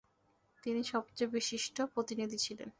[0.63, 2.69] তিনি সবচেয়ে বিশিষ্ট প্রতিনিধি ছিলেন।